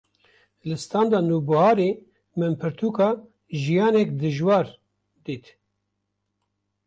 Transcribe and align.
li 0.67 0.75
standa 0.85 1.19
Nûbiharê 1.27 1.91
min 2.39 2.53
pirtûka 2.61 3.09
“Jiyanek 3.61 4.09
Dijwar” 4.19 4.67
dît 5.25 5.45